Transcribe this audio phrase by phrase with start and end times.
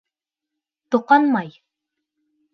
[0.95, 1.53] Тоҡанмай!